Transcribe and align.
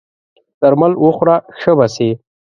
درمل 0.61 0.91
وخوره 1.03 1.35
ښه 1.59 1.71
به 1.77 1.87
سې! 1.95 2.09